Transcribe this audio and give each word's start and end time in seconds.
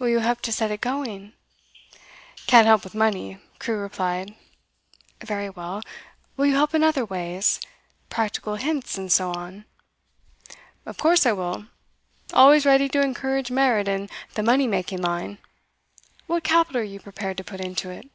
'Will 0.00 0.08
you 0.08 0.18
help 0.18 0.40
to 0.40 0.50
set 0.52 0.72
it 0.72 0.80
going?' 0.80 1.32
'Can't 2.48 2.66
help 2.66 2.82
with 2.82 2.92
money,' 2.92 3.38
Crewe 3.60 3.76
replied. 3.78 4.34
'Very 5.20 5.48
well; 5.48 5.80
will 6.36 6.46
you 6.46 6.56
help 6.56 6.74
in 6.74 6.82
other 6.82 7.04
ways? 7.04 7.60
Practical 8.10 8.56
hints, 8.56 8.98
and 8.98 9.12
so 9.12 9.30
on?' 9.30 9.64
'Of 10.84 10.96
course 10.98 11.24
I 11.24 11.30
will. 11.30 11.66
Always 12.32 12.66
ready 12.66 12.88
to 12.88 13.00
encourage 13.00 13.48
merit 13.52 13.86
in 13.86 14.10
the 14.34 14.42
money 14.42 14.66
making 14.66 15.00
line. 15.02 15.38
What 16.26 16.42
capital 16.42 16.80
are 16.80 16.84
you 16.84 16.98
prepared 16.98 17.36
to 17.36 17.44
put 17.44 17.60
into 17.60 17.90
it? 17.90 18.10